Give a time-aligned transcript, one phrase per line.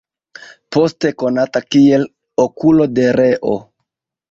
[0.75, 2.07] Poste konata kiel
[2.47, 3.57] "Okulo de Reo".